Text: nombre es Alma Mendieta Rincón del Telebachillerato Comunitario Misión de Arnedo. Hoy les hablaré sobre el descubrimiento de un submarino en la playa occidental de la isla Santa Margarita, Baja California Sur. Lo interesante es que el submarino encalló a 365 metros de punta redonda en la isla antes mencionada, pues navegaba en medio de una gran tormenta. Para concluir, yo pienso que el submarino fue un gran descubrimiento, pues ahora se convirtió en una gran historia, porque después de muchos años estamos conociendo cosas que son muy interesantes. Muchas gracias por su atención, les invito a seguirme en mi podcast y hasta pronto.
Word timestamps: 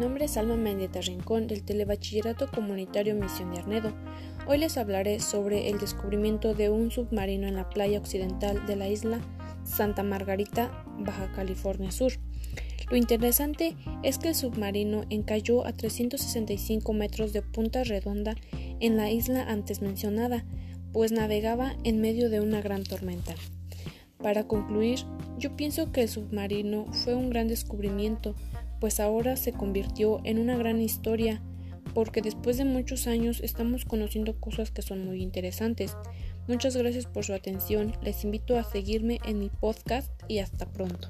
nombre 0.00 0.24
es 0.24 0.38
Alma 0.38 0.56
Mendieta 0.56 1.02
Rincón 1.02 1.46
del 1.46 1.64
Telebachillerato 1.64 2.50
Comunitario 2.50 3.14
Misión 3.14 3.52
de 3.52 3.60
Arnedo. 3.60 3.92
Hoy 4.46 4.56
les 4.56 4.78
hablaré 4.78 5.20
sobre 5.20 5.68
el 5.68 5.78
descubrimiento 5.78 6.54
de 6.54 6.70
un 6.70 6.90
submarino 6.90 7.46
en 7.46 7.56
la 7.56 7.68
playa 7.68 7.98
occidental 7.98 8.64
de 8.66 8.76
la 8.76 8.88
isla 8.88 9.20
Santa 9.62 10.02
Margarita, 10.02 10.70
Baja 10.98 11.30
California 11.32 11.90
Sur. 11.90 12.12
Lo 12.90 12.96
interesante 12.96 13.76
es 14.02 14.16
que 14.16 14.28
el 14.28 14.34
submarino 14.34 15.04
encalló 15.10 15.66
a 15.66 15.72
365 15.74 16.94
metros 16.94 17.34
de 17.34 17.42
punta 17.42 17.84
redonda 17.84 18.36
en 18.80 18.96
la 18.96 19.10
isla 19.10 19.42
antes 19.42 19.82
mencionada, 19.82 20.46
pues 20.92 21.12
navegaba 21.12 21.76
en 21.84 22.00
medio 22.00 22.30
de 22.30 22.40
una 22.40 22.62
gran 22.62 22.82
tormenta. 22.82 23.34
Para 24.22 24.44
concluir, 24.44 25.00
yo 25.38 25.54
pienso 25.54 25.92
que 25.92 26.02
el 26.02 26.08
submarino 26.08 26.86
fue 26.92 27.14
un 27.14 27.28
gran 27.28 27.46
descubrimiento, 27.46 28.34
pues 28.84 29.00
ahora 29.00 29.36
se 29.36 29.54
convirtió 29.54 30.20
en 30.24 30.38
una 30.38 30.58
gran 30.58 30.78
historia, 30.78 31.40
porque 31.94 32.20
después 32.20 32.58
de 32.58 32.66
muchos 32.66 33.06
años 33.06 33.40
estamos 33.40 33.86
conociendo 33.86 34.38
cosas 34.38 34.70
que 34.70 34.82
son 34.82 35.06
muy 35.06 35.22
interesantes. 35.22 35.96
Muchas 36.48 36.76
gracias 36.76 37.06
por 37.06 37.24
su 37.24 37.32
atención, 37.32 37.94
les 38.02 38.24
invito 38.24 38.58
a 38.58 38.62
seguirme 38.62 39.20
en 39.24 39.38
mi 39.38 39.48
podcast 39.48 40.12
y 40.28 40.40
hasta 40.40 40.66
pronto. 40.66 41.08